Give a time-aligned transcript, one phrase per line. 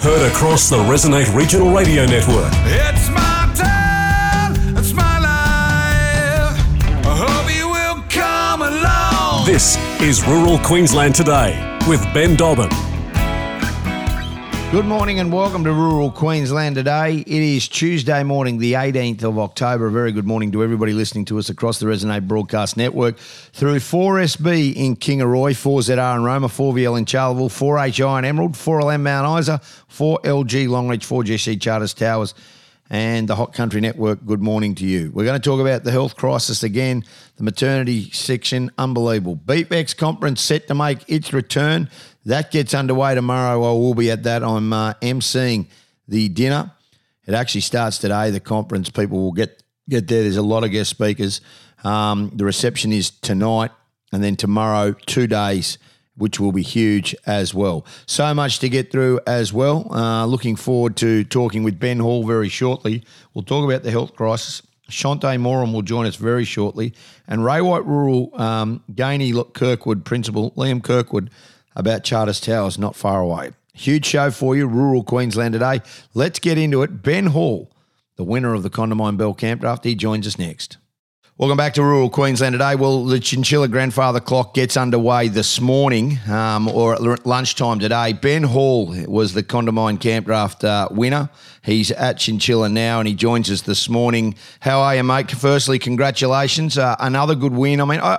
[0.00, 2.52] Heard across the Resonate Regional Radio Network.
[2.66, 7.04] It's my time, it's my life.
[7.04, 9.44] I hope you will come along.
[9.44, 11.58] This is Rural Queensland Today
[11.88, 12.87] with Ben Dobbin.
[14.70, 17.20] Good morning and welcome to Rural Queensland today.
[17.20, 19.86] It is Tuesday morning, the 18th of October.
[19.86, 23.76] A very good morning to everybody listening to us across the Resonate Broadcast Network through
[23.76, 29.58] 4SB in Kingaroy, 4ZR in Roma, 4VL in Charleville, 4HI in Emerald, 4LM Mount Isa,
[29.90, 32.34] 4LG Longreach, 4GC Charters Towers,
[32.90, 34.26] and the Hot Country Network.
[34.26, 35.10] Good morning to you.
[35.14, 37.04] We're going to talk about the health crisis again,
[37.38, 39.36] the maternity section, unbelievable.
[39.36, 41.88] BeefEx conference set to make its return.
[42.28, 43.64] That gets underway tomorrow.
[43.64, 44.44] I will be at that.
[44.44, 45.64] I'm uh, emceeing
[46.06, 46.70] the dinner.
[47.26, 48.30] It actually starts today.
[48.30, 50.24] The conference people will get get there.
[50.24, 51.40] There's a lot of guest speakers.
[51.84, 53.70] Um, the reception is tonight,
[54.12, 55.78] and then tomorrow, two days,
[56.18, 57.86] which will be huge as well.
[58.04, 59.90] So much to get through as well.
[59.90, 63.04] Uh, looking forward to talking with Ben Hall very shortly.
[63.32, 64.60] We'll talk about the health crisis.
[64.90, 66.92] Shante Moran will join us very shortly,
[67.26, 71.30] and Ray White Rural um, Gainey Kirkwood principal Liam Kirkwood
[71.78, 73.52] about Charters Towers not far away.
[73.72, 75.80] Huge show for you, rural Queensland today.
[76.12, 77.00] Let's get into it.
[77.00, 77.70] Ben Hall,
[78.16, 80.76] the winner of the Condamine Bell Camp Draft, he joins us next.
[81.38, 82.74] Welcome back to rural Queensland today.
[82.74, 88.12] Well, the Chinchilla Grandfather Clock gets underway this morning um, or at lunchtime today.
[88.12, 91.30] Ben Hall was the Condamine Camp Draft uh, winner.
[91.62, 94.34] He's at Chinchilla now and he joins us this morning.
[94.58, 95.30] How are you, mate?
[95.30, 96.76] Firstly, congratulations.
[96.76, 97.80] Uh, another good win.
[97.80, 98.18] I mean, I,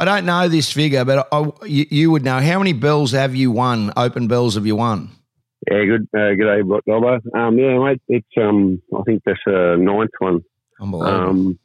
[0.00, 2.40] I don't know this figure, but I, you, you, would know.
[2.40, 3.92] How many bells have you won?
[3.98, 5.10] Open bells have you won?
[5.70, 6.08] Yeah, good.
[6.16, 7.20] Uh, good day, Robbo.
[7.36, 8.00] Um, yeah, mate.
[8.08, 10.42] It's um, I think that's a ninth one.
[10.80, 11.58] Um,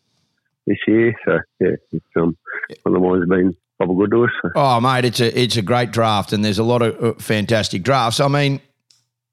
[0.67, 2.35] this year, so yeah, it's um,
[2.83, 4.31] one of the ones has been probably good to us.
[4.41, 4.49] So.
[4.53, 7.83] Oh, mate, it's a it's a great draft, and there's a lot of uh, fantastic
[7.83, 8.19] drafts.
[8.19, 8.59] I mean,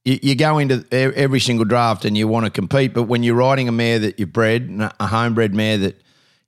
[0.05, 3.35] you, you go into every single draft and you want to compete, but when you're
[3.35, 6.01] riding a mare that you bred, a homebred mare that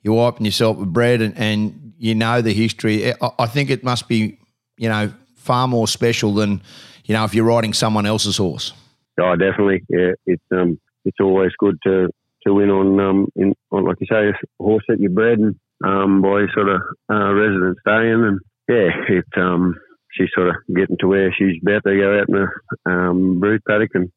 [0.05, 3.15] you're wiping yourself with bread and, and you know the history.
[3.39, 4.39] I think it must be,
[4.77, 6.61] you know, far more special than,
[7.07, 8.75] you know, if you're riding someone else's horse.
[9.19, 9.85] Oh, definitely.
[9.89, 12.11] Yeah, it's um, it's always good to
[12.47, 15.55] to win on um, in on like you say, a horse that you bred and
[15.83, 19.75] um, by sort of uh, resident stallion, and yeah, it um,
[20.13, 23.63] she's sort of getting to where she's about to go out in the um, brood
[23.67, 24.11] paddock, and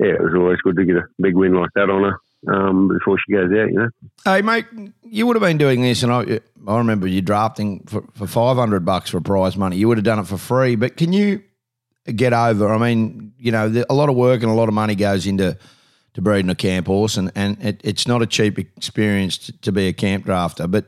[0.00, 2.18] yeah, it was always good to get a big win like that on her
[2.48, 3.88] um, before she goes out, you know.
[4.24, 4.66] Hey, mate,
[5.02, 8.84] you would have been doing this, and I, I remember you drafting for, for 500
[8.84, 9.76] bucks for prize money.
[9.76, 11.42] You would have done it for free, but can you
[12.14, 12.72] get over?
[12.72, 15.56] I mean, you know, a lot of work and a lot of money goes into
[16.14, 19.72] to breeding a camp horse, and, and it, it's not a cheap experience to, to
[19.72, 20.86] be a camp drafter, but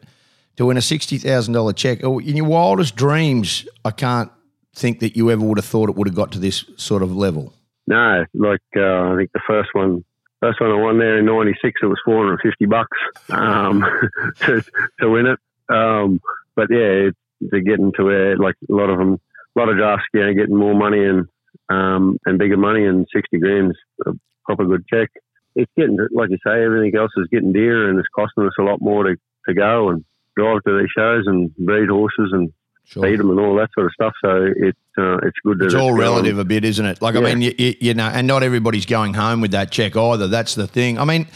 [0.57, 4.31] to win a $60,000 check, oh, in your wildest dreams, I can't
[4.75, 7.15] think that you ever would have thought it would have got to this sort of
[7.15, 7.55] level.
[7.87, 10.05] No, like uh, I think the first one
[10.43, 12.99] First one I won there in '96, it was 450 bucks
[13.31, 13.85] um,
[14.41, 14.61] to
[15.01, 15.39] to win it.
[15.73, 16.21] Um,
[16.57, 17.11] but yeah,
[17.41, 19.21] they're getting to where like a lot of them,
[19.55, 21.29] a lot of drafts, you know, getting more money and
[21.69, 24.13] um, and bigger money, and 60 grand's a
[24.45, 25.11] proper good check.
[25.55, 28.65] It's getting like you say, everything else is getting dear, and it's costing us a
[28.65, 29.17] lot more to
[29.47, 30.05] to go and
[30.37, 32.53] drive to these shows and breed horses and
[32.85, 33.03] sure.
[33.03, 34.15] feed them and all that sort of stuff.
[34.23, 35.63] So it's uh, it's good.
[35.63, 37.03] It's all relative a bit, isn't it?
[37.03, 37.21] Like yeah.
[37.21, 40.29] I mean, you, you, know, and not everybody's going home with that check either.
[40.29, 40.99] That's the thing.
[40.99, 41.27] I mean,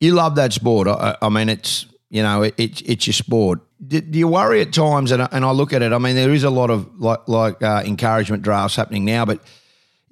[0.00, 0.88] you love that sport.
[0.88, 3.60] I, I mean, it's you know, it, it's it's your sport.
[3.86, 5.10] Do, do, you worry at times?
[5.10, 5.92] And I, and I look at it.
[5.92, 9.40] I mean, there is a lot of like like uh, encouragement drafts happening now, but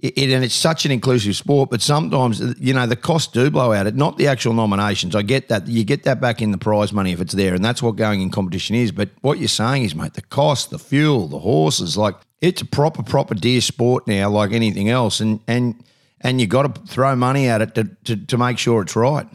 [0.01, 3.73] it, and it's such an inclusive sport, but sometimes you know the costs do blow
[3.73, 3.87] out.
[3.87, 5.17] It not the actual nominations.
[5.17, 7.65] I get that you get that back in the prize money if it's there, and
[7.65, 8.93] that's what going in competition is.
[8.93, 12.65] But what you're saying is, mate, the cost, the fuel, the horses, like it's a
[12.65, 15.83] proper proper deer sport now, like anything else, and and
[16.21, 19.27] and you got to throw money at it to, to, to make sure it's right.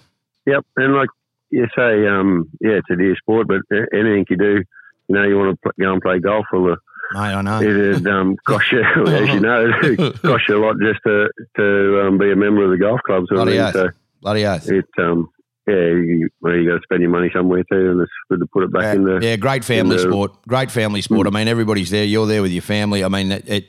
[0.45, 1.09] Yep, and like
[1.49, 3.61] you say, um, yeah, it's a deer sport, but
[3.93, 4.63] anything you do,
[5.07, 6.77] you know, you want to go and play golf or the
[7.11, 7.59] Mate, I know.
[7.61, 12.07] It um, cost you, as you know, it costs you a lot just to to
[12.07, 13.25] um, be a member of the golf club.
[13.27, 13.73] Sort Bloody oath.
[13.73, 13.89] So
[14.21, 14.69] Bloody oath.
[14.69, 15.29] It, um,
[15.67, 18.47] yeah, you, well, you got to spend your money somewhere too, and it's good to
[18.47, 19.19] put it back in the.
[19.21, 20.31] Yeah, great family the, sport.
[20.47, 21.25] Great family sport.
[21.25, 21.35] Mm.
[21.35, 22.03] I mean, everybody's there.
[22.03, 23.03] You're there with your family.
[23.03, 23.67] I mean, it, it,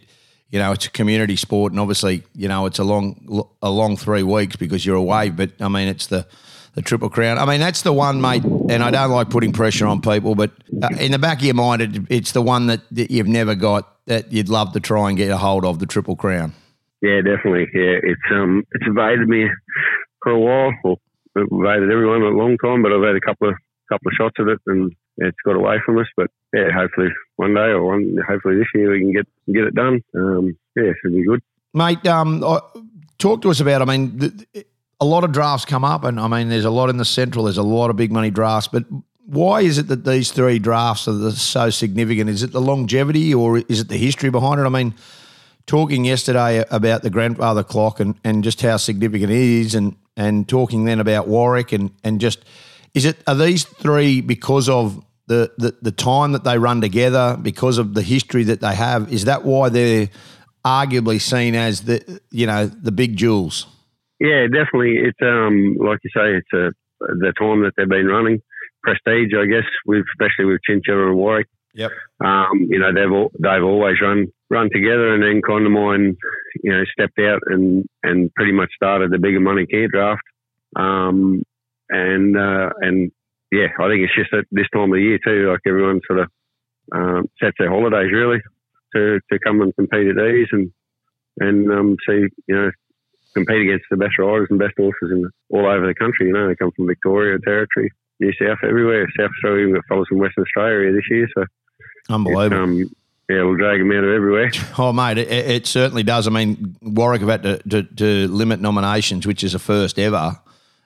[0.51, 3.97] you know, it's a community sport, and obviously, you know, it's a long, a long
[3.97, 5.31] three weeks because you're away.
[5.31, 6.27] But I mean, it's the
[6.75, 7.39] the Triple Crown.
[7.39, 8.45] I mean, that's the one, mate.
[8.45, 10.51] And I don't like putting pressure on people, but
[10.83, 13.55] uh, in the back of your mind, it, it's the one that, that you've never
[13.55, 16.53] got that you'd love to try and get a hold of the Triple Crown.
[17.01, 17.69] Yeah, definitely.
[17.73, 19.47] Yeah, it's um, it's evaded me
[20.23, 20.73] for a while.
[20.83, 21.01] Well,
[21.37, 23.55] evaded everyone a long time, but I've had a couple of
[23.91, 26.07] couple of shots of it, and it's got away from us.
[26.17, 29.75] But yeah, hopefully one day or one, hopefully this year we can get get it
[29.75, 30.03] done.
[30.15, 31.43] Um, yeah, it should be good.
[31.75, 32.41] Mate, um,
[33.19, 33.83] talk to us about.
[33.83, 34.65] I mean, the,
[35.05, 37.45] a lot of drafts come up, and I mean, there's a lot in the central.
[37.45, 38.85] There's a lot of big money drafts, but
[39.27, 42.31] why is it that these three drafts are so significant?
[42.31, 44.65] Is it the longevity, or is it the history behind it?
[44.65, 44.95] I mean,
[45.67, 50.49] talking yesterday about the grandfather clock and, and just how significant it is, and and
[50.49, 52.43] talking then about Warwick and and just
[52.95, 57.39] is it are these three because of the, the the time that they run together
[57.41, 59.13] because of the history that they have?
[59.13, 60.09] Is that why they're
[60.65, 63.67] arguably seen as the you know the big jewels?
[64.21, 64.97] Yeah, definitely.
[64.97, 68.41] It's um like you say, it's a the time that they've been running
[68.83, 71.49] prestige, I guess, with especially with Chinchilla and Warwick.
[71.75, 71.91] Yep.
[72.25, 76.17] Um, you know, they've all, they've always run run together, and then Condamine,
[76.63, 80.23] you know, stepped out and and pretty much started the bigger money care draft.
[80.77, 81.43] Um,
[81.91, 83.11] and uh, and
[83.51, 85.51] yeah, I think it's just at this time of the year too.
[85.51, 86.29] Like everyone sort of
[86.93, 88.39] um, sets their holidays really
[88.95, 90.71] to to come and compete at these and
[91.41, 92.71] and um, see you know
[93.35, 96.29] compete against the best riders and best horses in all over the country.
[96.29, 97.91] You know, they come from Victoria, Territory,
[98.21, 99.07] New South, everywhere.
[99.19, 101.45] South Australia, we've got fellas from Western Australia this year, so
[102.09, 102.63] Unbelievable.
[102.63, 102.79] um,
[103.29, 104.51] yeah, we'll drag them out of everywhere.
[104.79, 106.27] Oh, mate, it, it certainly does.
[106.27, 110.39] I mean, Warwick have had to, to, to limit nominations, which is a first ever,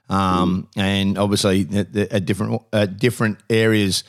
[0.09, 4.05] um, and obviously at, at different at different areas,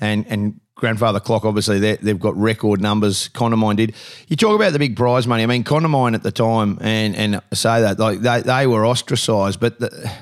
[0.00, 3.28] and and grandfather clock obviously they, they've got record numbers.
[3.30, 3.94] Condamine did.
[4.28, 5.42] You talk about the big prize money.
[5.42, 9.60] I mean, Condamine at the time, and and say that like they they were ostracised,
[9.60, 10.12] but the,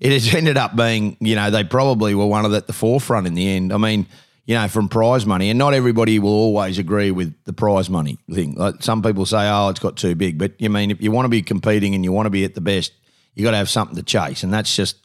[0.00, 3.26] it has ended up being you know they probably were one of the, the forefront
[3.26, 3.72] in the end.
[3.72, 4.06] I mean
[4.46, 5.50] you know, from prize money.
[5.50, 8.54] And not everybody will always agree with the prize money thing.
[8.54, 10.38] Like some people say, oh, it's got too big.
[10.38, 12.54] But you mean, if you want to be competing and you want to be at
[12.54, 12.92] the best,
[13.34, 14.44] you got to have something to chase.
[14.44, 14.96] And that's just,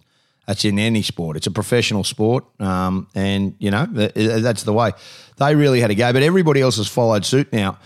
[0.47, 1.37] that's in any sport.
[1.37, 2.45] It's a professional sport.
[2.59, 4.91] Um, and, you know, th- that's the way.
[5.37, 6.11] They really had a go.
[6.13, 7.77] But everybody else has followed suit now.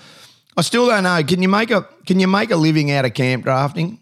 [0.58, 1.22] I still don't know.
[1.24, 4.00] Can you make a can you make a living out of camp drafting?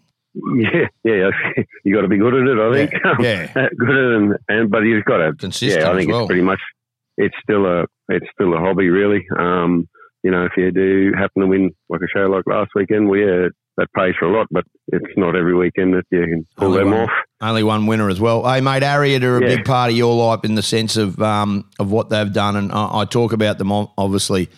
[0.56, 1.30] Yeah, yeah,
[1.84, 2.58] you got to be good at it.
[2.58, 2.92] I think.
[3.20, 3.68] Yeah, yeah.
[3.78, 6.20] good at it, and, and but you've got to Consistent Yeah, I think well.
[6.22, 6.60] it's pretty much.
[7.16, 9.24] It's still a it's still a hobby, really.
[9.38, 9.88] Um,
[10.22, 13.18] you know, if you do happen to win like a show like last weekend, well,
[13.20, 16.68] yeah, that pays for a lot, but it's not every weekend that you can pull
[16.68, 17.00] Only them one.
[17.02, 17.10] off.
[17.48, 18.44] Only one winner as well.
[18.50, 19.56] Hey, mate, Ariat are a Yeah.
[19.56, 22.72] big part of your life in the sense of um, of what they've done, and
[22.72, 24.48] I, I talk about them obviously.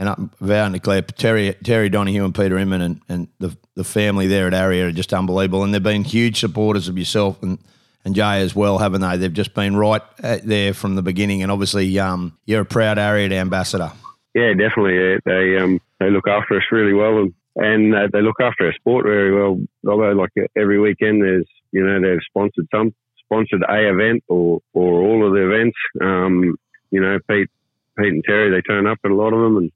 [0.00, 3.82] And I vow and declare Terry Terry Donahue and Peter Inman and, and the the
[3.82, 7.58] family there at Ariat are just unbelievable, and they've been huge supporters of yourself and
[8.04, 9.16] and Jay as well, haven't they?
[9.16, 10.02] They've just been right
[10.44, 13.90] there from the beginning, and obviously um, you're a proud Ariat ambassador.
[14.34, 14.94] Yeah, definitely.
[14.96, 15.16] Yeah.
[15.24, 18.72] They um they look after us really well, and and uh, they look after our
[18.72, 19.58] sport very well.
[19.86, 22.94] Although, like every weekend, there's you know they've sponsored some
[23.24, 25.76] sponsored a event or or all of the events.
[26.00, 26.56] Um,
[26.90, 27.50] you know, Pete
[27.98, 29.72] Pete and Terry they turn up at a lot of them, and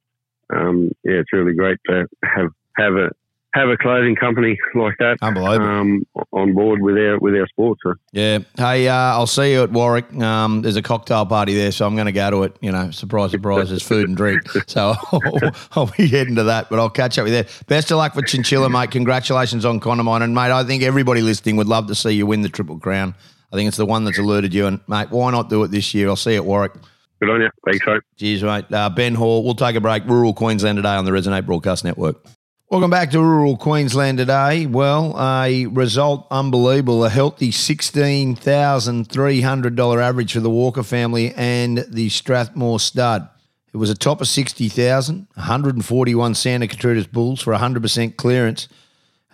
[0.50, 3.10] um, yeah, it's really great to have have a
[3.54, 7.78] have a clothing company like that um, on board with our with our sport.
[7.82, 8.38] So Yeah.
[8.56, 10.12] Hey, uh, I'll see you at Warwick.
[10.14, 12.56] Um, there's a cocktail party there, so I'm going to go to it.
[12.60, 14.42] You know, surprise, surprise, there's food and drink.
[14.66, 17.52] So I'll, I'll be heading to that, but I'll catch up with you there.
[17.66, 18.90] Best of luck for Chinchilla, mate.
[18.90, 20.22] Congratulations on Condamine.
[20.22, 23.14] And, mate, I think everybody listening would love to see you win the Triple Crown.
[23.52, 24.66] I think it's the one that's alerted you.
[24.66, 26.08] And, mate, why not do it this year?
[26.08, 26.72] I'll see you at Warwick.
[27.20, 27.50] good on you.
[27.66, 28.00] Thanks, mate.
[28.18, 28.72] Cheers, mate.
[28.72, 29.44] Uh, ben Hall.
[29.44, 30.04] We'll take a break.
[30.06, 32.24] Rural Queensland today on the Resonate Broadcast Network.
[32.72, 34.64] Welcome back to Rural Queensland today.
[34.64, 37.04] Well, a result unbelievable.
[37.04, 43.28] A healthy $16,300 average for the Walker family and the Strathmore stud.
[43.74, 48.68] It was a top of 60,000, 141 Santa Gertrudis bulls for 100% clearance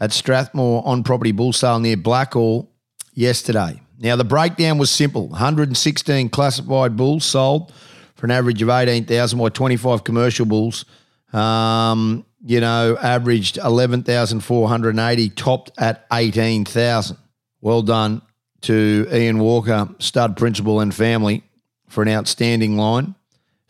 [0.01, 2.67] at Strathmore on property bull sale near Blackall
[3.15, 3.81] yesterday.
[4.01, 7.73] Now, the breakdown was simple 116 classified bulls sold
[8.17, 10.85] for an average of 18,000 by 25 commercial bulls.
[11.33, 17.17] Um, you know, averaged 11,480, topped at 18,000.
[17.61, 18.23] Well done
[18.63, 21.43] to Ian Walker, stud principal and family,
[21.89, 23.15] for an outstanding line.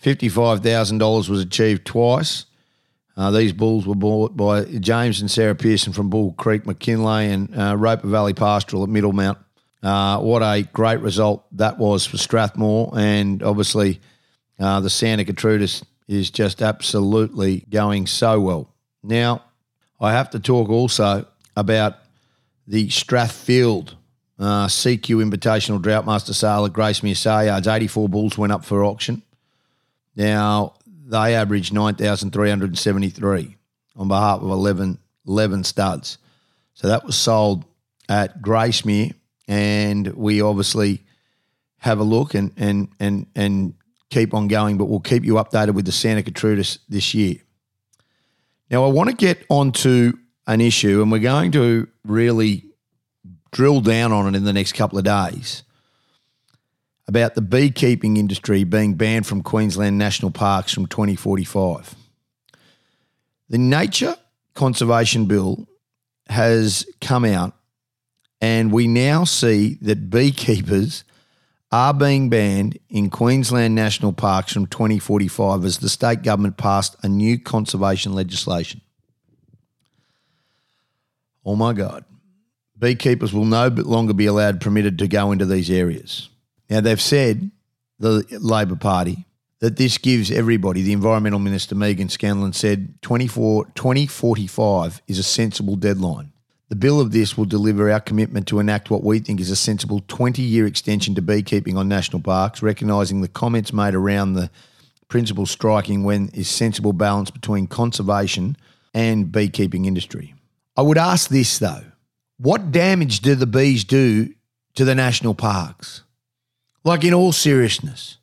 [0.03, 2.45] $55,000 was achieved twice.
[3.17, 7.59] Uh, these bulls were bought by James and Sarah Pearson from Bull Creek, McKinlay, and
[7.59, 9.39] uh, Roper Valley Pastoral at Middlemount.
[9.83, 14.01] Uh, what a great result that was for Strathmore, and obviously
[14.61, 18.75] uh, the Santa Gertrudis is just absolutely going so well.
[19.03, 19.43] Now,
[20.01, 21.97] I have to talk also about
[22.67, 23.95] the Strathfield
[24.39, 27.67] uh, CQ Invitational Droughtmaster sale at Gracemere Sale Yards.
[27.67, 29.23] 84 bulls went up for auction.
[30.17, 33.57] Now, they averaged 9,373
[33.97, 36.19] on behalf of 11, 11 studs.
[36.75, 37.65] So that was sold
[38.09, 39.15] at Gracemere,
[39.49, 41.03] and we obviously
[41.79, 43.75] have a look and, and, and, and
[44.11, 47.37] keep on going, but we'll keep you updated with the Santa Gertrudis this year.
[48.71, 50.13] Now, I want to get onto
[50.47, 52.65] an issue, and we're going to really
[53.51, 55.63] drill down on it in the next couple of days
[57.07, 61.95] about the beekeeping industry being banned from Queensland national parks from 2045.
[63.49, 64.17] The Nature
[64.55, 65.67] Conservation Bill
[66.29, 67.55] has come out,
[68.43, 71.05] and we now see that beekeepers
[71.71, 77.09] are being banned in Queensland national parks from 2045 as the state government passed a
[77.09, 78.81] new conservation legislation.
[81.45, 82.05] Oh my God.
[82.79, 86.29] Beekeepers will no longer be allowed permitted to go into these areas.
[86.71, 87.51] Now, they've said,
[87.99, 89.25] the Labor Party,
[89.61, 95.75] that this gives everybody, the Environmental Minister Meaghan Scanlon said 24, 2045 is a sensible
[95.75, 96.33] deadline.
[96.69, 99.57] The bill of this will deliver our commitment to enact what we think is a
[99.57, 104.51] sensible 20 year extension to beekeeping on national parks, recognising the comments made around the
[105.09, 108.57] principle striking when is sensible balance between conservation
[108.93, 110.35] and beekeeping industry.
[110.77, 111.85] I would ask this though
[112.37, 114.33] what damage do the bees do
[114.75, 116.03] to the national parks?
[116.85, 118.19] Like, in all seriousness,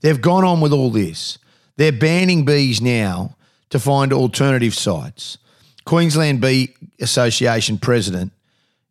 [0.00, 1.38] they've gone on with all this.
[1.76, 3.36] They're banning bees now
[3.70, 5.38] to find alternative sites.
[5.88, 8.30] Queensland Bee Association President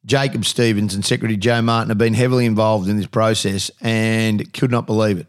[0.04, 4.72] Jacob Stevens and Secretary Joe Martin have been heavily involved in this process and could
[4.72, 5.28] not believe it.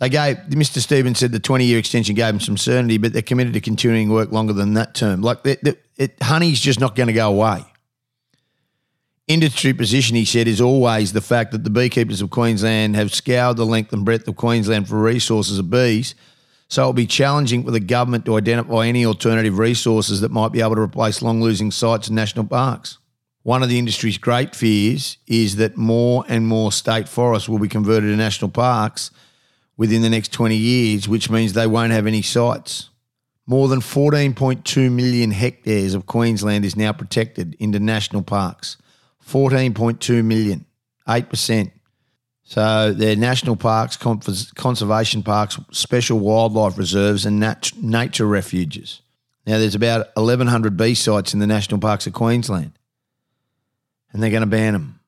[0.00, 0.78] They gave Mr.
[0.78, 4.10] Stevens said the 20 year extension gave them some certainty, but they're committed to continuing
[4.10, 5.22] work longer than that term.
[5.22, 7.64] Like, the, the, it, honey's just not going to go away.
[9.28, 13.56] Industry position, he said, is always the fact that the beekeepers of Queensland have scoured
[13.56, 16.16] the length and breadth of Queensland for resources of bees.
[16.74, 20.60] So it'll be challenging for the government to identify any alternative resources that might be
[20.60, 22.98] able to replace long losing sites in national parks.
[23.44, 27.68] One of the industry's great fears is that more and more state forests will be
[27.68, 29.12] converted to national parks
[29.76, 32.90] within the next 20 years, which means they won't have any sites.
[33.46, 38.78] More than 14.2 million hectares of Queensland is now protected into national parks.
[39.24, 40.66] 14.2 million,
[41.06, 41.70] 8%.
[42.44, 49.00] So they're national parks, conservation parks, special wildlife reserves, and nat- nature refuges.
[49.46, 52.72] Now there's about 1,100 bee sites in the national parks of Queensland,
[54.12, 55.00] and they're going to ban them.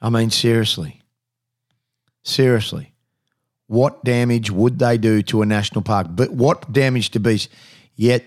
[0.00, 1.02] I mean, seriously.
[2.22, 2.92] Seriously.
[3.66, 6.08] What damage would they do to a national park?
[6.10, 7.48] But what damage to bees?
[7.96, 8.24] Yet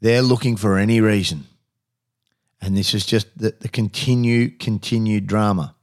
[0.00, 1.46] they're looking for any reason
[2.62, 5.74] and this is just the, the continued, continued drama.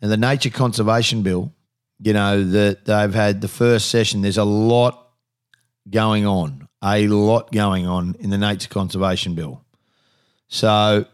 [0.00, 1.52] Now, the Nature Conservation Bill,
[1.98, 5.10] you know, that they've had the first session, there's a lot
[5.90, 9.64] going on, a lot going on in the Nature Conservation Bill.
[10.46, 11.06] So,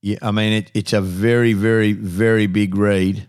[0.00, 3.28] yeah, I mean, it, it's a very, very, very big read,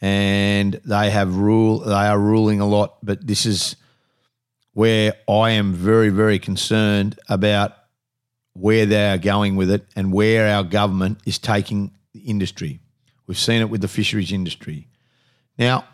[0.00, 1.80] and they have rule.
[1.80, 3.76] They are ruling a lot, but this is
[4.72, 7.72] where I am very, very concerned about
[8.54, 12.80] where they are going with it and where our government is taking the industry.
[13.28, 14.88] We've seen it with the fisheries industry.
[15.58, 15.84] Now,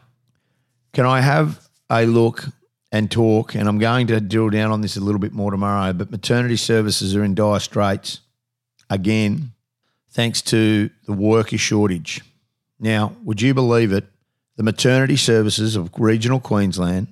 [0.92, 2.46] can I have a look
[2.92, 3.56] and talk?
[3.56, 6.56] And I'm going to drill down on this a little bit more tomorrow, but maternity
[6.56, 8.20] services are in dire straits
[8.88, 9.52] again,
[10.10, 12.22] thanks to the worker shortage.
[12.78, 14.04] Now, would you believe it?
[14.56, 17.08] The maternity services of regional Queensland,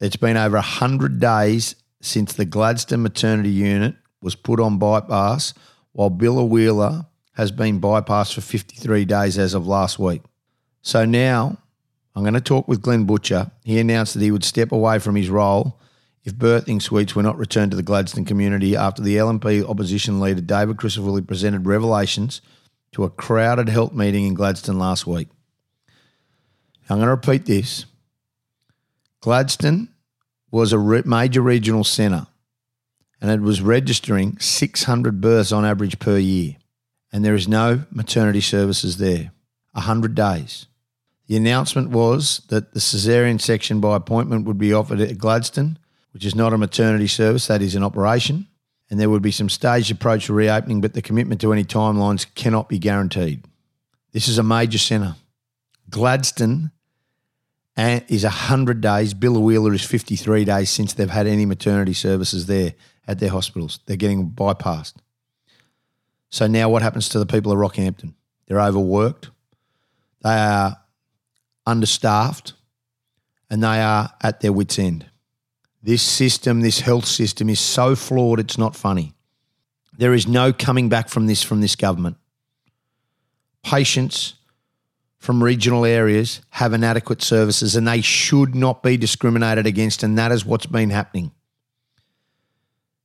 [0.00, 5.54] it's been over 100 days since the Gladstone maternity unit was put on bypass,
[5.92, 10.22] while Biloela has been bypassed for 53 days as of last week.
[10.82, 11.58] So now
[12.14, 13.50] I'm going to talk with Glenn Butcher.
[13.64, 15.78] He announced that he would step away from his role
[16.24, 20.40] if birthing suites were not returned to the Gladstone community after the LNP opposition leader
[20.40, 22.42] David Crisafulli presented revelations
[22.92, 25.28] to a crowded health meeting in Gladstone last week.
[26.88, 27.86] I'm going to repeat this.
[29.20, 29.88] Gladstone
[30.50, 32.26] was a major regional centre
[33.20, 36.56] and it was registering 600 births on average per year.
[37.12, 39.32] And there is no maternity services there.
[39.72, 40.66] 100 days.
[41.26, 45.78] The announcement was that the caesarean section by appointment would be offered at Gladstone,
[46.12, 48.48] which is not a maternity service, that is an operation.
[48.90, 52.26] And there would be some staged approach to reopening, but the commitment to any timelines
[52.34, 53.44] cannot be guaranteed.
[54.12, 55.14] This is a major centre.
[55.88, 56.70] Gladstone
[57.76, 59.14] uh, is 100 days.
[59.14, 62.74] Biloela is 53 days since they've had any maternity services there
[63.08, 63.80] at their hospitals.
[63.86, 64.94] They're getting bypassed.
[66.32, 68.14] So now what happens to the people of Rockhampton?
[68.46, 69.30] They're overworked,
[70.24, 70.78] they are
[71.66, 72.54] understaffed,
[73.50, 75.06] and they are at their wits' end.
[75.82, 79.12] This system, this health system is so flawed, it's not funny.
[79.98, 82.16] There is no coming back from this from this government.
[83.62, 84.34] Patients
[85.18, 90.32] from regional areas have inadequate services and they should not be discriminated against, and that
[90.32, 91.32] is what's been happening.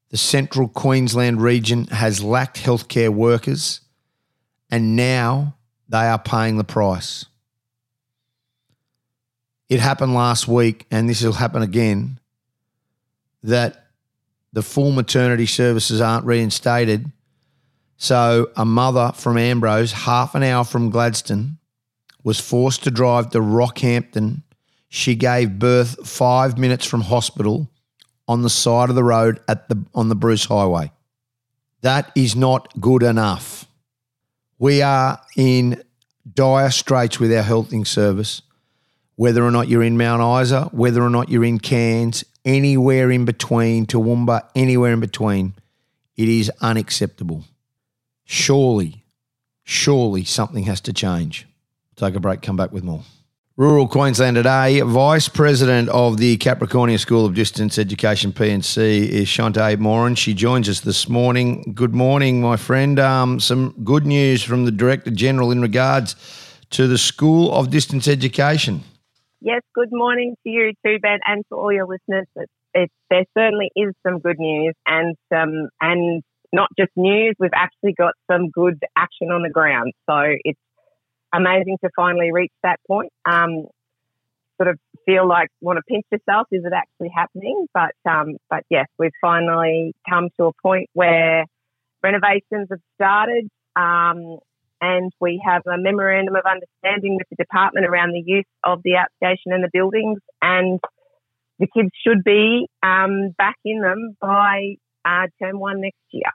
[0.10, 3.82] The central Queensland region has lacked healthcare workers,
[4.72, 5.56] and now
[5.90, 7.26] they are paying the price.
[9.70, 12.20] It happened last week, and this will happen again
[13.44, 13.88] that
[14.54, 17.12] the full maternity services aren't reinstated.
[17.98, 21.58] So, a mother from Ambrose, half an hour from Gladstone,
[22.24, 24.44] was forced to drive to Rockhampton.
[24.88, 27.70] She gave birth five minutes from hospital
[28.28, 30.92] on the side of the road at the on the Bruce Highway.
[31.82, 33.66] That is not good enough.
[34.60, 35.84] We are in
[36.34, 38.42] dire straits with our healthing service,
[39.16, 43.26] whether or not you're in Mount Isa, whether or not you're in Cairns, anywhere in
[43.26, 45.54] between, Toowoomba, anywhere in between.
[46.16, 47.44] It is unacceptable.
[48.26, 49.04] Surely,
[49.64, 51.48] surely something has to change.
[51.96, 53.04] Take a break, come back with more.
[53.60, 59.80] Rural Queensland today, Vice President of the Capricornia School of Distance Education PNC is Shantae
[59.80, 60.14] Moran.
[60.14, 61.74] She joins us this morning.
[61.74, 63.00] Good morning, my friend.
[63.00, 66.16] Um, some good news from the Director General in regards
[66.70, 68.84] to the School of Distance Education.
[69.42, 72.28] Yes, good morning to you too, Ben, and to all your listeners.
[72.76, 76.22] There certainly is some good news, and um, and
[76.54, 77.34] not just news.
[77.40, 79.94] We've actually got some good action on the ground.
[80.08, 80.60] So it's
[81.34, 83.12] amazing to finally reach that point.
[83.26, 83.66] Um,
[84.58, 86.48] sort of feel like want to pinch yourself.
[86.52, 87.68] Is it actually happening?
[87.74, 91.46] But um, but yes, we've finally come to a point where
[92.04, 93.50] renovations have started.
[93.76, 94.40] Um,
[94.82, 98.92] and we have a memorandum of understanding with the department around the use of the
[98.92, 100.80] outstation and the buildings, and
[101.60, 106.30] the kids should be um, back in them by uh, term one next year.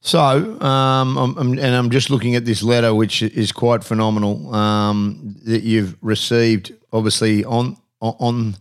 [0.00, 5.36] So, um, I'm, and I'm just looking at this letter, which is quite phenomenal um,
[5.44, 8.56] that you've received, obviously on on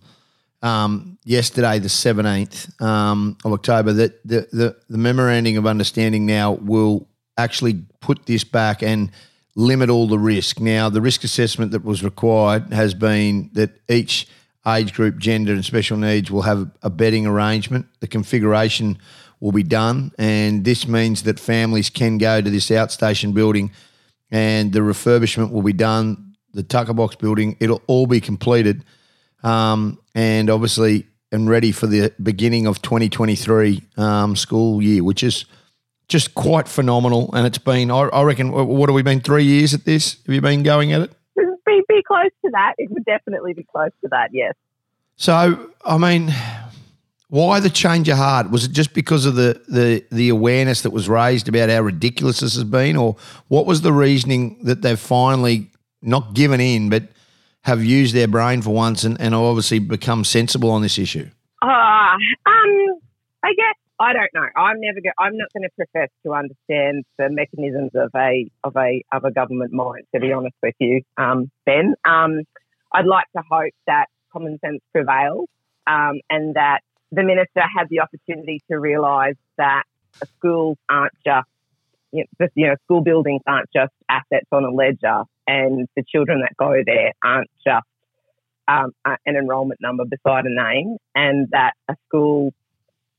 [0.64, 3.94] um, yesterday, the 17th um, of October.
[3.94, 9.12] That the, the the memorandum of understanding now will actually put this back and
[9.56, 10.60] limit all the risk.
[10.60, 14.28] Now, the risk assessment that was required has been that each
[14.68, 17.86] age group, gender, and special needs will have a bedding arrangement.
[18.00, 18.98] The configuration
[19.40, 23.72] will be done, and this means that families can go to this outstation building,
[24.32, 26.36] and the refurbishment will be done.
[26.54, 28.84] The Tucker Box building, it'll all be completed,
[29.44, 35.46] um, and obviously and ready for the beginning of 2023 um, school year, which is
[36.08, 37.30] just quite phenomenal.
[37.34, 40.18] And it's been, I, I reckon, what have we been, three years at this?
[40.26, 41.12] Have you been going at it?
[41.66, 42.76] Be, be close to that.
[42.78, 44.54] It would definitely be close to that, yes.
[45.18, 46.34] So, I mean,
[47.30, 48.50] why the change of heart?
[48.52, 52.40] Was it just because of the, the, the awareness that was raised about how ridiculous
[52.40, 52.96] this has been?
[52.96, 53.16] Or
[53.48, 55.70] what was the reasoning that they've finally
[56.02, 57.04] not given in, but
[57.62, 61.30] have used their brain for once and, and obviously become sensible on this issue?
[61.62, 63.00] Uh, um,
[63.44, 64.48] I guess I don't know.
[64.56, 65.02] I'm never.
[65.02, 69.26] Go- I'm not going to profess to understand the mechanisms of a of a of
[69.26, 70.04] a government mind.
[70.14, 72.44] To be honest with you, um, Ben, um,
[72.94, 75.48] I'd like to hope that common sense prevails
[75.88, 79.84] um, and that the minister had the opportunity to realise that
[80.38, 81.48] schools aren't just
[82.12, 86.42] you know, you know school buildings aren't just assets on a ledger, and the children
[86.42, 87.86] that go there aren't just
[88.68, 92.54] um, an enrolment number beside a name, and that a school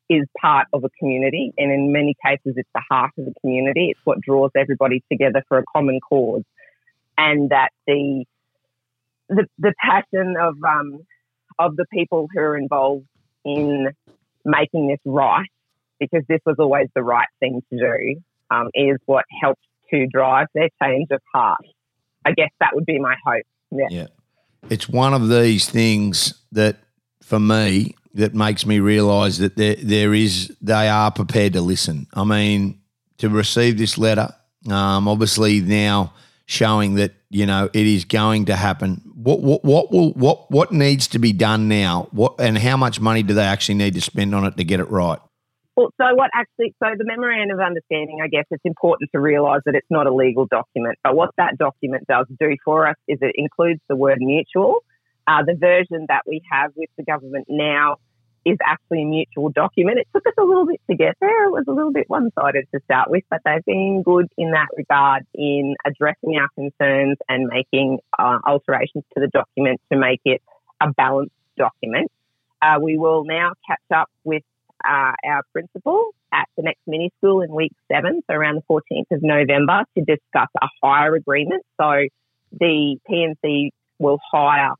[0.09, 3.89] is part of a community, and in many cases, it's the heart of the community.
[3.91, 6.45] It's what draws everybody together for a common cause,
[7.17, 8.25] and that the
[9.29, 11.01] the, the passion of um,
[11.59, 13.07] of the people who are involved
[13.57, 13.89] in
[14.45, 15.49] making this right,
[16.01, 20.47] because this was always the right thing to do, um, is what helps to drive
[20.55, 21.65] their change of heart.
[22.25, 23.45] I guess that would be my hope.
[23.71, 23.87] Yeah.
[23.91, 24.07] Yeah.
[24.71, 26.77] It's one of these things that,
[27.23, 32.07] for me, that makes me realise that there there is they are prepared to listen.
[32.15, 32.81] I mean,
[33.19, 34.29] to receive this letter,
[34.69, 36.13] um, obviously now
[36.49, 39.03] showing that you know it is going to happen.
[39.15, 42.09] What what what will what what needs to be done now?
[42.11, 44.81] What and how much money do they actually need to spend on it to get
[44.81, 45.21] it right?
[45.77, 49.61] Well, so what actually, so the memorandum of understanding, I guess it's important to realise
[49.65, 53.19] that it's not a legal document, but what that document does do for us is
[53.21, 54.81] it includes the word mutual.
[55.29, 57.99] Uh, the version that we have with the government now
[58.45, 59.99] is actually a mutual document.
[59.99, 61.47] It took us a little bit to get there.
[61.47, 64.53] It was a little bit one sided to start with, but they've been good in
[64.53, 70.21] that regard in addressing our concerns and making uh, alterations to the document to make
[70.25, 70.43] it
[70.81, 72.11] a balanced document.
[72.61, 74.43] Uh, we will now catch up with
[74.85, 79.17] uh, our principal at the next mini school in week seven, so around the 14th
[79.17, 81.65] of November, to discuss a hire agreement.
[81.81, 82.07] So
[82.53, 84.75] the PNC will hire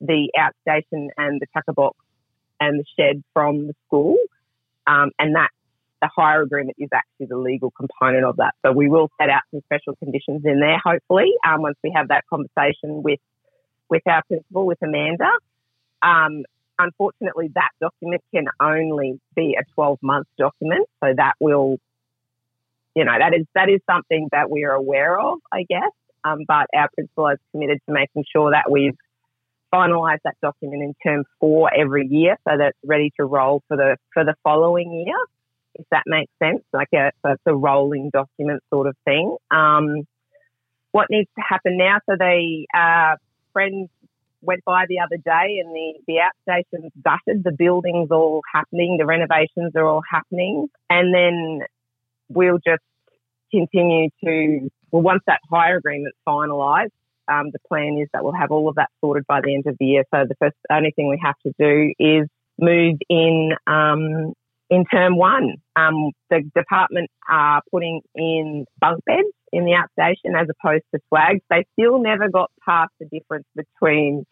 [0.00, 1.96] the outstation and the tucker box
[2.60, 4.16] and the shed from the school,
[4.86, 5.50] um, and that
[6.00, 8.54] the hire agreement is actually the legal component of that.
[8.64, 12.08] So we will set out some special conditions in there, hopefully, um, once we have
[12.08, 13.20] that conversation with
[13.88, 15.30] with our principal, with Amanda.
[16.02, 16.44] Um,
[16.78, 20.86] unfortunately, that document can only be a 12 month document.
[21.02, 21.78] So that will,
[22.94, 25.90] you know, that is that is something that we are aware of, I guess.
[26.24, 28.96] Um, but our principal is committed to making sure that we've
[29.72, 33.76] finalised that document in term four every year, so that it's ready to roll for
[33.76, 35.16] the for the following year.
[35.74, 39.36] If that makes sense, like a so it's a rolling document sort of thing.
[39.50, 40.06] Um,
[40.92, 41.98] what needs to happen now?
[42.08, 43.16] So they uh,
[43.52, 43.88] friends
[44.40, 49.06] went by the other day and the, the outstation's gutted, the building's all happening, the
[49.06, 50.68] renovations are all happening.
[50.88, 51.60] And then
[52.28, 52.82] we'll just
[53.50, 56.90] continue to, well, once that hire agreement's finalised,
[57.30, 59.76] um, the plan is that we'll have all of that sorted by the end of
[59.78, 60.04] the year.
[60.14, 62.26] So the first, only thing we have to do is
[62.58, 64.32] move in, um,
[64.70, 65.56] in term one.
[65.76, 71.40] Um, the department are putting in bunk beds in the outstation as opposed to flags.
[71.50, 74.24] They still never got past the difference between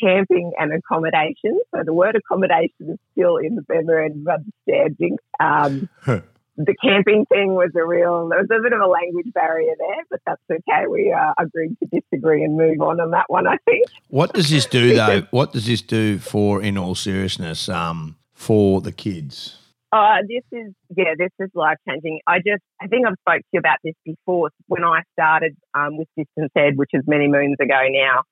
[0.00, 1.60] camping and accommodation.
[1.74, 5.18] So the word accommodation is still in the memorandum of understanding.
[6.66, 10.04] The camping thing was a real, there was a bit of a language barrier there,
[10.10, 10.86] but that's okay.
[10.88, 13.86] We uh, agreed to disagree and move on on that one, I think.
[14.08, 15.22] What does this do, though?
[15.30, 19.56] What does this do for, in all seriousness, um, for the kids?
[19.92, 22.20] Uh, this is, yeah, this is life changing.
[22.26, 24.50] I just, I think I've spoke to you about this before.
[24.66, 28.22] When I started um, with Distance Ed, which is many moons ago now,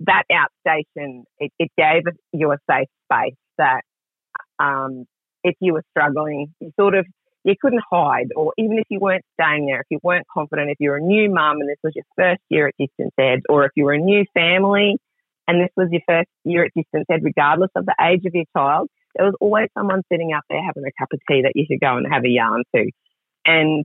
[0.00, 3.82] that outstation, it, it gave you a safe space that
[4.58, 5.06] um,
[5.42, 7.06] if you were struggling, you sort of,
[7.44, 10.76] you couldn't hide, or even if you weren't staying there, if you weren't confident, if
[10.78, 13.72] you're a new mum and this was your first year at Distance Ed, or if
[13.76, 14.96] you were a new family
[15.48, 18.44] and this was your first year at Distance Ed, regardless of the age of your
[18.56, 21.66] child, there was always someone sitting up there having a cup of tea that you
[21.66, 22.90] could go and have a yarn to.
[23.44, 23.84] And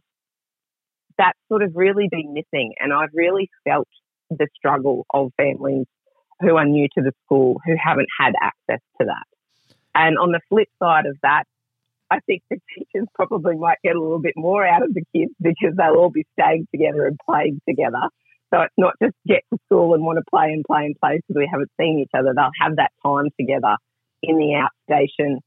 [1.18, 2.74] that's sort of really been missing.
[2.80, 3.88] And I've really felt
[4.30, 5.86] the struggle of families
[6.42, 9.26] who are new to the school who haven't had access to that.
[9.96, 11.46] And on the flip side of that,
[12.12, 15.32] I think the teachers probably might get a little bit more out of the kids
[15.42, 18.10] because they'll all be staying together and playing together.
[18.54, 21.18] So it's not just get to school and want to play and play and play
[21.18, 22.34] because we haven't seen each other.
[22.36, 23.76] They'll have that time together
[24.22, 25.40] in the outstation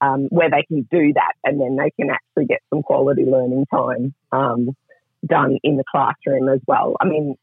[0.00, 3.66] um, where they can do that and then they can actually get some quality learning
[3.70, 4.70] time um,
[5.26, 6.96] done in the classroom as well.
[7.00, 7.36] I mean,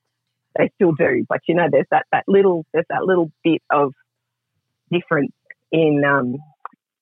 [0.57, 3.93] they still do, but you know, there's that, that little there's that little bit of
[4.91, 5.33] difference
[5.71, 6.37] in um,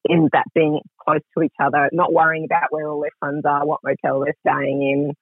[0.06, 3.66] in that being close to each other, not worrying about where all their friends are,
[3.66, 5.14] what motel they're staying in,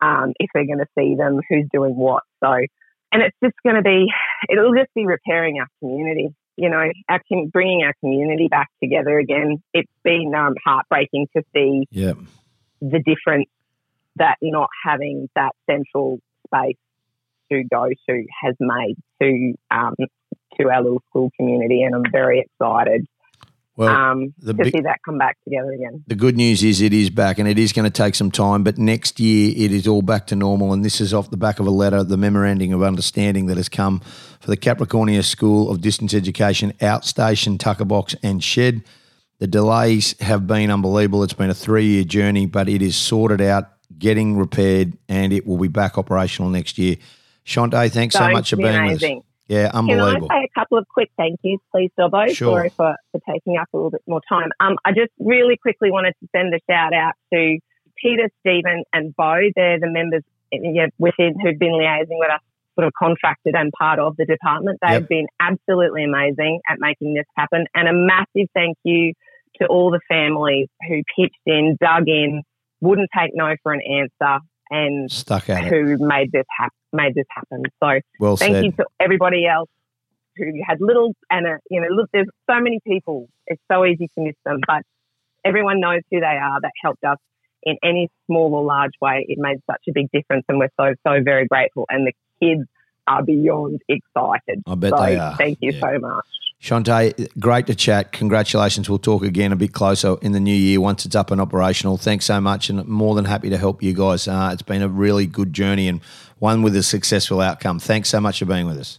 [0.00, 2.22] um, if they're going to see them, who's doing what.
[2.42, 2.52] So,
[3.12, 4.06] and it's just going to be,
[4.50, 7.20] it'll just be repairing our community you know, our,
[7.52, 9.62] bringing our community back together again.
[9.72, 12.16] It's been um, heartbreaking to see yep.
[12.80, 13.48] the difference
[14.16, 16.76] that not having that central space
[17.50, 19.94] to go to has made to um,
[20.60, 23.06] to our little school community, and I'm very excited
[23.76, 26.04] well, um, to big, see that come back together again.
[26.06, 28.62] The good news is it is back and it is going to take some time,
[28.62, 30.72] but next year it is all back to normal.
[30.72, 33.68] And this is off the back of a letter, the memorandum of understanding that has
[33.68, 34.00] come
[34.40, 38.82] for the Capricornia School of Distance Education outstation, tucker box, and shed.
[39.40, 41.24] The delays have been unbelievable.
[41.24, 45.46] It's been a three year journey, but it is sorted out, getting repaired, and it
[45.46, 46.96] will be back operational next year.
[47.44, 49.16] Shante, thanks so much for being amazing.
[49.16, 49.33] with us.
[49.48, 50.28] Yeah, unbelievable.
[50.28, 52.32] Can I say a couple of quick thank yous, please, Dobbo?
[52.32, 52.56] Sure.
[52.56, 54.50] Sorry for, for taking up a little bit more time.
[54.60, 57.58] Um, I just really quickly wanted to send a shout out to
[58.00, 59.36] Peter, Stephen, and Bo.
[59.54, 60.22] They're the members
[60.98, 62.40] within who've been liaising with us,
[62.74, 64.78] sort of contracted and part of the department.
[64.80, 65.08] They've yep.
[65.08, 67.66] been absolutely amazing at making this happen.
[67.74, 69.12] And a massive thank you
[69.60, 72.42] to all the families who pitched in, dug in,
[72.80, 76.00] wouldn't take no for an answer, and stuck at who it.
[76.00, 77.62] made this happen made this happen.
[77.82, 78.64] So well thank said.
[78.64, 79.68] you to everybody else
[80.36, 84.08] who had little and a, you know look there's so many people it's so easy
[84.16, 84.82] to miss them but
[85.44, 87.18] everyone knows who they are that helped us
[87.62, 90.94] in any small or large way it made such a big difference and we're so
[91.06, 92.68] so very grateful and the kids
[93.06, 95.80] are beyond excited I bet so they are thank you yeah.
[95.80, 96.26] so much
[96.64, 98.10] Shante, great to chat.
[98.12, 98.88] Congratulations.
[98.88, 101.98] We'll talk again a bit closer in the new year once it's up and operational.
[101.98, 104.26] Thanks so much, and more than happy to help you guys.
[104.26, 106.00] Uh, it's been a really good journey and
[106.38, 107.80] one with a successful outcome.
[107.80, 108.98] Thanks so much for being with us.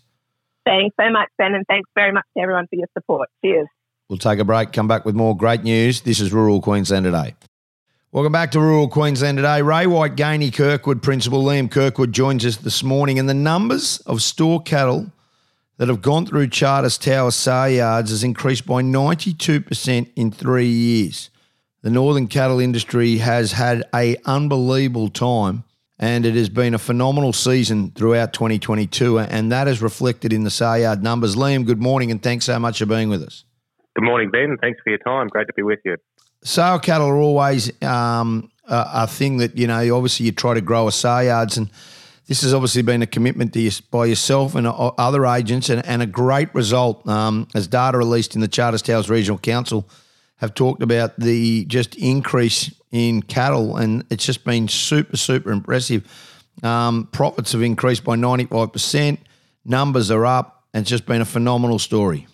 [0.64, 3.30] Thanks so much, Ben, and thanks very much to everyone for your support.
[3.44, 3.68] Cheers.
[4.10, 6.02] We'll take a break, come back with more great news.
[6.02, 7.34] This is Rural Queensland Today.
[8.12, 9.64] Welcome back to Rural Queensland Today.
[9.64, 14.22] Ray White Gainey Kirkwood Principal Liam Kirkwood joins us this morning, and the numbers of
[14.22, 15.12] store cattle
[15.78, 21.30] that have gone through Charters Tower sale yards has increased by 92% in three years.
[21.82, 25.64] the northern cattle industry has had a unbelievable time
[26.00, 30.50] and it has been a phenomenal season throughout 2022 and that is reflected in the
[30.50, 31.36] sale yard numbers.
[31.36, 33.44] Liam, good morning and thanks so much for being with us.
[33.96, 34.58] Good morning, Ben.
[34.60, 35.28] Thanks for your time.
[35.28, 35.98] Great to be with you.
[36.44, 40.62] Sale cattle are always um, a, a thing that, you know, obviously you try to
[40.62, 41.70] grow a sale yards and
[42.28, 45.86] this has obviously been a commitment to you, by yourself and uh, other agents and,
[45.86, 49.88] and a great result um, as data released in the Charters Towers Regional Council–
[50.38, 56.04] have talked about the just increase in cattle, and it's just been super, super impressive.
[56.64, 59.18] Um, profits have increased by 95%,
[59.64, 62.28] numbers are up, and it's just been a phenomenal story.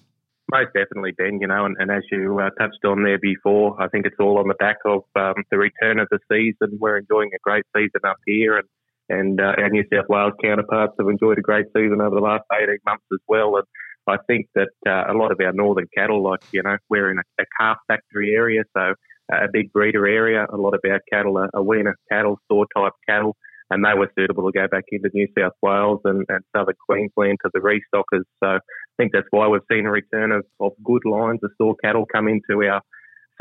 [0.51, 1.39] Most definitely, Ben.
[1.39, 4.37] You know, and, and as you uh, touched on there before, I think it's all
[4.39, 6.77] on the back of um, the return of the season.
[6.79, 8.67] We're enjoying a great season up here, and
[9.09, 12.43] and uh, our New South Wales counterparts have enjoyed a great season over the last
[12.53, 13.57] 18 months as well.
[13.57, 13.65] And
[14.07, 17.17] I think that uh, a lot of our northern cattle, like, you know, we're in
[17.17, 18.93] a, a calf factory area, so
[19.31, 20.45] a big breeder area.
[20.51, 23.35] A lot of our cattle are, are weaner cattle, store type cattle,
[23.69, 27.37] and they were suitable to go back into New South Wales and, and southern Queensland
[27.43, 28.23] to the restockers.
[28.43, 28.59] So I
[28.97, 32.27] think that's why we've seen a return of, of good lines of store cattle come
[32.27, 32.81] into our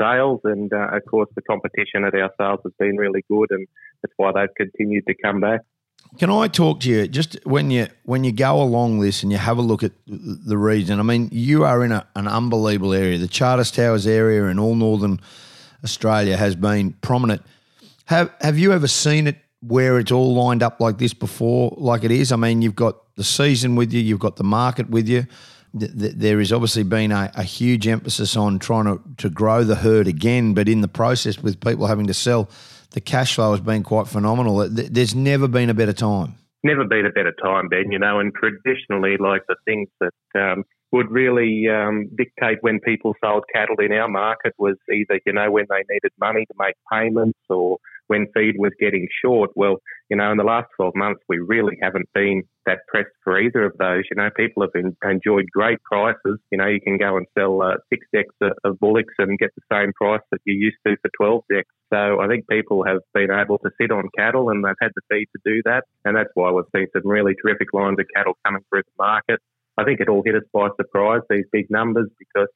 [0.01, 0.41] sales.
[0.43, 3.67] And uh, of course, the competition at our sales has been really good, and
[4.01, 5.61] that's why they've continued to come back.
[6.17, 9.37] Can I talk to you just when you when you go along this and you
[9.37, 10.99] have a look at the region?
[10.99, 13.17] I mean, you are in a, an unbelievable area.
[13.17, 15.21] The Charters Towers area in all northern
[15.83, 17.43] Australia has been prominent.
[18.05, 22.03] Have Have you ever seen it where it's all lined up like this before, like
[22.03, 22.31] it is?
[22.31, 25.25] I mean, you've got the season with you, you've got the market with you.
[25.73, 30.07] There has obviously been a, a huge emphasis on trying to, to grow the herd
[30.07, 32.49] again, but in the process, with people having to sell
[32.91, 34.67] the cash flow has been quite phenomenal.
[34.69, 36.35] There's never been a better time.
[36.63, 37.91] Never been a better time, Ben.
[37.91, 43.15] You know, and traditionally, like the things that um, would really um, dictate when people
[43.23, 46.75] sold cattle in our market was either, you know, when they needed money to make
[46.91, 47.77] payments or
[48.11, 49.51] when feed was getting short.
[49.55, 49.77] Well,
[50.09, 53.63] you know, in the last 12 months, we really haven't been that pressed for either
[53.63, 54.03] of those.
[54.11, 54.75] You know, people have
[55.09, 56.37] enjoyed great prices.
[56.51, 59.51] You know, you can go and sell uh, six decks of, of bullocks and get
[59.55, 61.73] the same price that you used to for 12 decks.
[61.93, 65.07] So I think people have been able to sit on cattle and they've had the
[65.09, 65.85] feed to do that.
[66.03, 69.39] And that's why we've seen some really terrific lines of cattle coming through the market.
[69.77, 72.49] I think it all hit us by surprise, these big numbers, because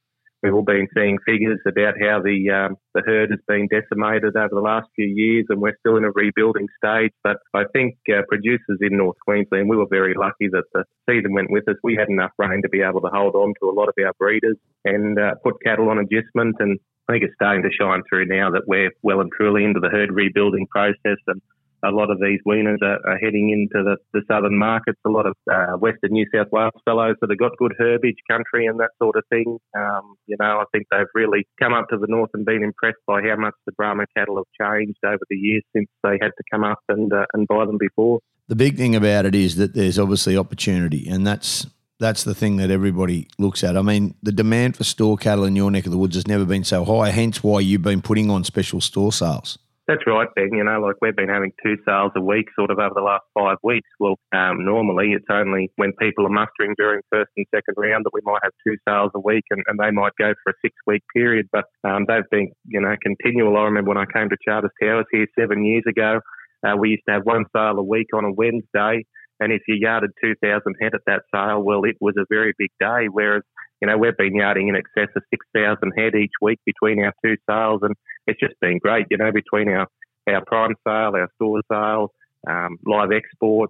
[0.46, 4.54] we've all been seeing figures about how the um, the herd has been decimated over
[4.54, 7.12] the last few years, and we're still in a rebuilding stage.
[7.24, 11.34] But I think uh, producers in North Queensland, we were very lucky that the season
[11.34, 11.76] went with us.
[11.84, 14.14] We had enough rain to be able to hold on to a lot of our
[14.20, 16.56] breeders and uh, put cattle on agistment.
[16.60, 16.80] And
[17.10, 19.90] I think it's starting to shine through now that we're well and truly into the
[19.90, 21.42] herd rebuilding process and
[21.88, 25.00] a lot of these weaners are, are heading into the, the, southern markets.
[25.06, 28.66] A lot of uh, western New South Wales fellows that have got good herbage country
[28.66, 29.58] and that sort of thing.
[29.78, 33.04] Um, you know, I think they've really come up to the north and been impressed
[33.08, 36.44] by how much the Brahma cattle have changed over the years since they had to
[36.52, 38.20] come up and uh, and buy them before.
[38.48, 41.68] The big thing about it is that there's obviously opportunity, and that's
[42.00, 43.78] that's the thing that everybody looks at.
[43.78, 46.46] I mean, the demand for store cattle in your neck of the woods has never
[46.46, 47.10] been so high.
[47.10, 49.58] Hence, why you've been putting on special store sales.
[49.88, 50.50] That's right, Ben.
[50.52, 53.24] You know, like we've been having two sales a week sort of over the last
[53.38, 53.88] five weeks.
[54.00, 58.14] Well, um, normally it's only when people are mustering during first and second round that
[58.14, 60.74] we might have two sales a week and, and they might go for a six
[60.88, 61.48] week period.
[61.52, 63.58] But um, they've been, you know, continual.
[63.58, 66.20] I remember when I came to Charters Towers here seven years ago,
[66.66, 69.06] uh, we used to have one sale a week on a Wednesday.
[69.40, 72.72] And if you yarded 2,000 head at that sale, well, it was a very big
[72.80, 73.08] day.
[73.12, 73.44] Whereas
[73.82, 77.36] you know, we've been yarding in excess of 6,000 head each week between our two
[77.50, 77.96] sales, and
[78.28, 79.88] it's just been great, you know, between our,
[80.28, 82.12] our prime sale, our store sale,
[82.48, 83.70] um, live export,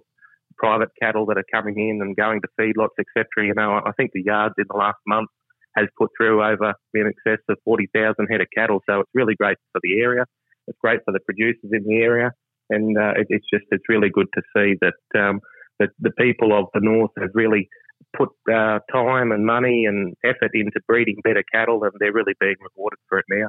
[0.56, 3.46] private cattle that are coming in and going to feedlots, etc.
[3.46, 5.28] You know, I think the yards in the last month
[5.76, 9.58] has put through over in excess of 40,000 head of cattle, so it's really great
[9.72, 10.24] for the area.
[10.66, 12.32] It's great for the producers in the area,
[12.70, 15.40] and uh, it, it's just it's really good to see that um,
[15.78, 17.68] that the people of the north have really
[18.16, 22.56] put uh, time and money and effort into breeding better cattle, and they're really being
[22.60, 23.48] rewarded for it now.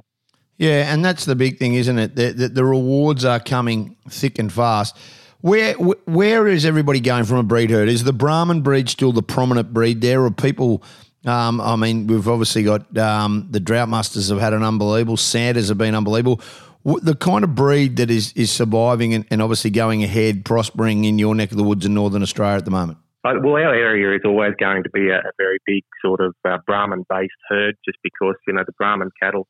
[0.58, 2.16] Yeah, and that's the big thing, isn't it?
[2.16, 4.98] The, the, the rewards are coming thick and fast.
[5.42, 7.90] Where where is everybody going from a breed herd?
[7.90, 10.84] Is the Brahman breed still the prominent breed there, or people?
[11.26, 15.18] Um, I mean, we've obviously got um, the Drought Masters have had an unbelievable.
[15.18, 16.42] Santas have been unbelievable.
[16.84, 21.20] The kind of breed that is is surviving and, and obviously going ahead, prospering in
[21.20, 22.98] your neck of the woods in Northern Australia at the moment.
[23.24, 26.58] Well, our area is always going to be a, a very big sort of uh,
[26.66, 29.48] Brahman-based herd, just because you know the Brahman cattle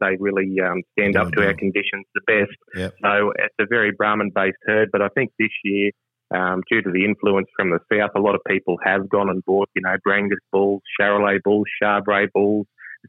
[0.00, 2.56] they really um, stand up to our conditions the best.
[2.74, 2.94] Yep.
[3.02, 4.90] So it's a very Brahman-based herd.
[4.92, 5.90] But I think this year,
[6.34, 9.44] um, due to the influence from the south, a lot of people have gone and
[9.44, 12.66] bought, you know, Brangus bulls, Charolais bulls, Charbray bulls,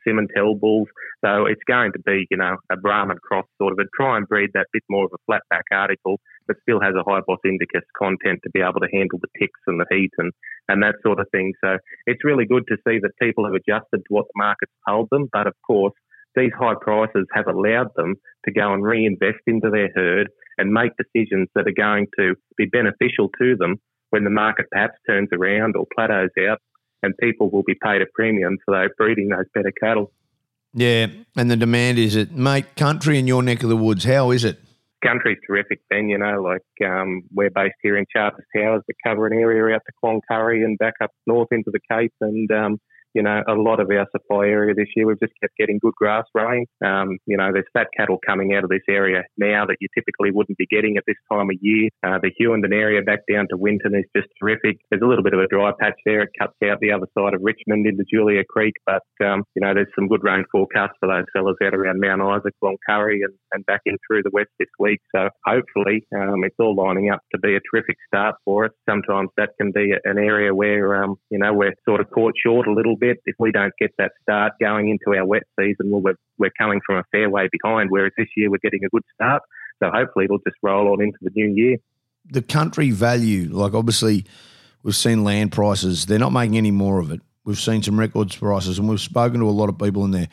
[0.07, 0.87] Simmental bulls.
[1.23, 4.27] So it's going to be, you know, a Brahman cross sort of, a try and
[4.27, 7.39] breed that bit more of a flat back article, but still has a high Bos
[7.45, 10.31] indicus content to be able to handle the ticks and the heat and,
[10.67, 11.53] and that sort of thing.
[11.63, 15.07] So it's really good to see that people have adjusted to what the market's told
[15.11, 15.27] them.
[15.31, 15.93] But of course,
[16.35, 20.91] these high prices have allowed them to go and reinvest into their herd and make
[20.97, 23.77] decisions that are going to be beneficial to them
[24.11, 26.59] when the market perhaps turns around or plateaus out
[27.03, 30.11] and people will be paid a premium for those breeding those better cattle.
[30.73, 32.75] Yeah, and the demand is it, mate.
[32.75, 34.59] Country in your neck of the woods, how is it?
[35.03, 36.09] Country's terrific, Ben.
[36.09, 39.81] You know, like um, we're based here in Charters Towers, but cover an area out
[39.85, 42.79] to Cloncurry and back up north into the Cape, and um,
[43.13, 45.93] you know, a lot of our supply area this year, we've just kept getting good
[45.95, 46.65] grass rain.
[46.83, 50.31] Um, you know, there's fat cattle coming out of this area now that you typically
[50.31, 51.89] wouldn't be getting at this time of year.
[52.03, 54.77] Uh, the Hughenden area back down to Winton is just terrific.
[54.89, 56.21] There's a little bit of a dry patch there.
[56.21, 59.73] It cuts out the other side of Richmond into Julia Creek, but, um, you know,
[59.73, 63.65] there's some good rain forecasts for those fellas out around Mount Isa, Cloncurry and, and
[63.65, 64.99] back in through the west this week.
[65.15, 68.71] So hopefully um, it's all lining up to be a terrific start for us.
[68.89, 72.67] Sometimes that can be an area where, um, you know, we're sort of caught short
[72.67, 75.91] a little bit if we don't get that start going into our wet season.
[75.91, 78.89] Well, we're, we're coming from a fair way behind, whereas this year we're getting a
[78.89, 79.41] good start.
[79.81, 81.77] So hopefully it'll just roll on into the new year.
[82.29, 84.25] The country value, like obviously
[84.83, 87.21] we've seen land prices, they're not making any more of it.
[87.43, 90.29] We've seen some records prices and we've spoken to a lot of people in there.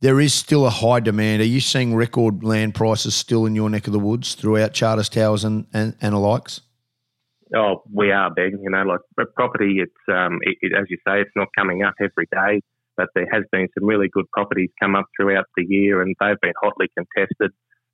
[0.00, 1.42] There is still a high demand.
[1.42, 5.08] Are you seeing record land prices still in your neck of the woods throughout Charters
[5.08, 6.60] Towers and, and, and alikes?
[7.54, 8.54] Oh, we are big.
[8.62, 9.00] You know, like
[9.34, 9.78] property.
[9.80, 12.62] It's um, it, it, as you say, it's not coming up every day,
[12.96, 16.40] but there has been some really good properties come up throughout the year, and they've
[16.40, 17.52] been hotly contested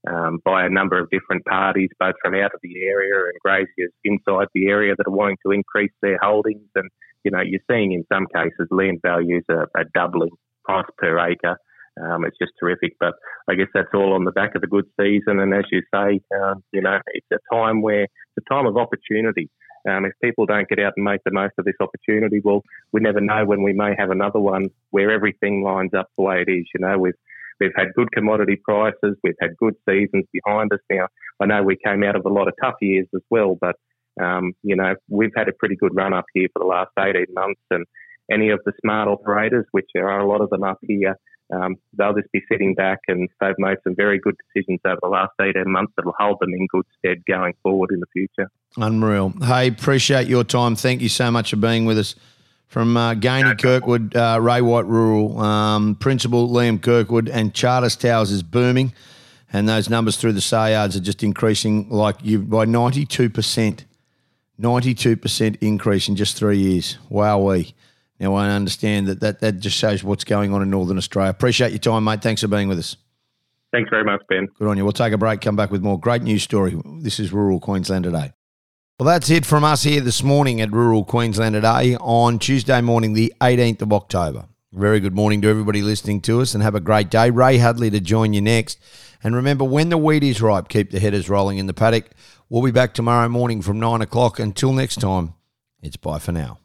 [0.08, 3.92] um, by a number of different parties, both from out of the area and graziers
[4.04, 6.68] inside the area that are wanting to increase their holdings.
[6.74, 6.88] And
[7.24, 10.30] you know, you're seeing in some cases land values are, are doubling
[10.64, 11.56] price per acre.
[12.00, 12.96] Um, it's just terrific.
[12.98, 13.14] But
[13.48, 15.40] I guess that's all on the back of the good season.
[15.40, 18.76] And as you say, um, you know, it's a time where it's a time of
[18.76, 19.50] opportunity.
[19.88, 23.00] Um, if people don't get out and make the most of this opportunity, well, we
[23.00, 26.50] never know when we may have another one where everything lines up the way it
[26.50, 26.66] is.
[26.74, 27.14] You know, we've
[27.60, 30.80] we've had good commodity prices, we've had good seasons behind us.
[30.90, 31.08] Now,
[31.40, 33.76] I know we came out of a lot of tough years as well, but
[34.22, 37.26] um, you know, we've had a pretty good run up here for the last 18
[37.32, 37.86] months, and
[38.30, 41.16] any of the smart operators, which there are a lot of them up here,
[41.52, 45.08] um, they'll just be sitting back and they've made some very good decisions over the
[45.08, 48.50] last 18 months that will hold them in good stead going forward in the future.
[48.76, 49.32] Unreal.
[49.42, 50.76] Hey, appreciate your time.
[50.76, 52.14] Thank you so much for being with us.
[52.68, 58.30] From uh, Gainey Kirkwood, uh, Ray White Rural, um, Principal Liam Kirkwood, and Charters Towers
[58.30, 58.92] is booming.
[59.52, 63.84] And those numbers through the sale yards are just increasing like you by 92%.
[64.60, 66.98] 92% increase in just three years.
[67.08, 67.74] Wow, we.
[68.20, 71.30] Now, I understand that, that that just shows what's going on in Northern Australia.
[71.30, 72.20] Appreciate your time, mate.
[72.20, 72.96] Thanks for being with us.
[73.72, 74.46] Thanks very much, Ben.
[74.58, 74.84] Good on you.
[74.84, 76.78] We'll take a break, come back with more great news story.
[77.00, 78.32] This is Rural Queensland Today.
[78.98, 83.14] Well, that's it from us here this morning at Rural Queensland Today on Tuesday morning,
[83.14, 84.46] the 18th of October.
[84.72, 87.30] Very good morning to everybody listening to us and have a great day.
[87.30, 88.78] Ray Hadley to join you next.
[89.22, 92.10] And remember, when the wheat is ripe, keep the headers rolling in the paddock.
[92.48, 94.38] We'll be back tomorrow morning from 9 o'clock.
[94.38, 95.34] Until next time,
[95.82, 96.58] it's bye for now.